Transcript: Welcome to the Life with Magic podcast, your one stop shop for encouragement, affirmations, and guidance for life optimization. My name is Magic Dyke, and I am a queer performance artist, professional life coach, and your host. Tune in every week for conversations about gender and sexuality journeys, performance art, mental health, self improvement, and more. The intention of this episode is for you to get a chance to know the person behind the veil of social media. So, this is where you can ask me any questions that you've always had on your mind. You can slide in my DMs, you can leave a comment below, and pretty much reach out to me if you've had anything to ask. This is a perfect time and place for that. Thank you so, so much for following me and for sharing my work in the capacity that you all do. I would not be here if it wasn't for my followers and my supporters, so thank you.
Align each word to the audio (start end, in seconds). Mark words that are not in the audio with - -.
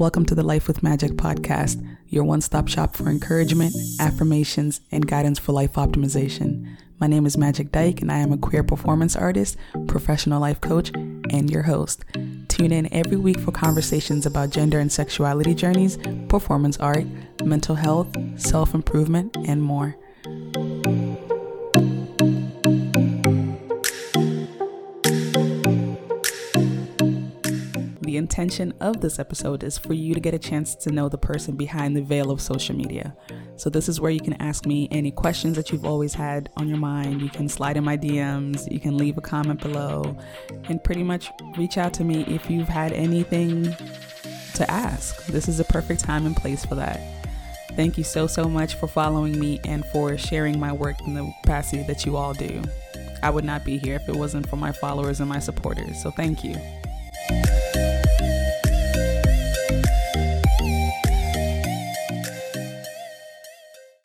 Welcome 0.00 0.24
to 0.26 0.34
the 0.34 0.42
Life 0.42 0.66
with 0.66 0.82
Magic 0.82 1.10
podcast, 1.12 1.86
your 2.08 2.24
one 2.24 2.40
stop 2.40 2.68
shop 2.68 2.96
for 2.96 3.10
encouragement, 3.10 3.74
affirmations, 3.98 4.80
and 4.90 5.06
guidance 5.06 5.38
for 5.38 5.52
life 5.52 5.74
optimization. 5.74 6.74
My 6.98 7.06
name 7.06 7.26
is 7.26 7.36
Magic 7.36 7.70
Dyke, 7.70 8.00
and 8.00 8.10
I 8.10 8.16
am 8.16 8.32
a 8.32 8.38
queer 8.38 8.62
performance 8.62 9.14
artist, 9.14 9.58
professional 9.88 10.40
life 10.40 10.58
coach, 10.62 10.88
and 10.94 11.50
your 11.50 11.64
host. 11.64 12.06
Tune 12.48 12.72
in 12.72 12.90
every 12.94 13.18
week 13.18 13.38
for 13.40 13.52
conversations 13.52 14.24
about 14.24 14.48
gender 14.48 14.78
and 14.78 14.90
sexuality 14.90 15.52
journeys, 15.52 15.98
performance 16.28 16.78
art, 16.78 17.04
mental 17.44 17.74
health, 17.74 18.08
self 18.40 18.72
improvement, 18.72 19.36
and 19.46 19.62
more. 19.62 19.96
The 28.10 28.16
intention 28.16 28.74
of 28.80 29.00
this 29.00 29.20
episode 29.20 29.62
is 29.62 29.78
for 29.78 29.94
you 29.94 30.14
to 30.14 30.20
get 30.20 30.34
a 30.34 30.38
chance 30.38 30.74
to 30.74 30.90
know 30.90 31.08
the 31.08 31.16
person 31.16 31.54
behind 31.54 31.96
the 31.96 32.02
veil 32.02 32.32
of 32.32 32.40
social 32.40 32.74
media. 32.74 33.16
So, 33.54 33.70
this 33.70 33.88
is 33.88 34.00
where 34.00 34.10
you 34.10 34.18
can 34.18 34.32
ask 34.42 34.66
me 34.66 34.88
any 34.90 35.12
questions 35.12 35.54
that 35.54 35.70
you've 35.70 35.84
always 35.84 36.12
had 36.12 36.50
on 36.56 36.68
your 36.68 36.78
mind. 36.78 37.22
You 37.22 37.28
can 37.28 37.48
slide 37.48 37.76
in 37.76 37.84
my 37.84 37.96
DMs, 37.96 38.68
you 38.68 38.80
can 38.80 38.98
leave 38.98 39.16
a 39.16 39.20
comment 39.20 39.60
below, 39.60 40.16
and 40.64 40.82
pretty 40.82 41.04
much 41.04 41.30
reach 41.56 41.78
out 41.78 41.94
to 41.94 42.04
me 42.04 42.24
if 42.24 42.50
you've 42.50 42.66
had 42.66 42.92
anything 42.92 43.76
to 44.54 44.68
ask. 44.68 45.26
This 45.26 45.46
is 45.46 45.60
a 45.60 45.64
perfect 45.64 46.00
time 46.00 46.26
and 46.26 46.36
place 46.36 46.64
for 46.64 46.74
that. 46.74 47.00
Thank 47.76 47.96
you 47.96 48.02
so, 48.02 48.26
so 48.26 48.48
much 48.48 48.74
for 48.74 48.88
following 48.88 49.38
me 49.38 49.60
and 49.62 49.84
for 49.86 50.18
sharing 50.18 50.58
my 50.58 50.72
work 50.72 51.00
in 51.06 51.14
the 51.14 51.32
capacity 51.44 51.84
that 51.84 52.04
you 52.04 52.16
all 52.16 52.34
do. 52.34 52.60
I 53.22 53.30
would 53.30 53.44
not 53.44 53.64
be 53.64 53.78
here 53.78 53.94
if 53.94 54.08
it 54.08 54.16
wasn't 54.16 54.48
for 54.48 54.56
my 54.56 54.72
followers 54.72 55.20
and 55.20 55.28
my 55.28 55.38
supporters, 55.38 56.02
so 56.02 56.10
thank 56.10 56.42
you. 56.42 56.56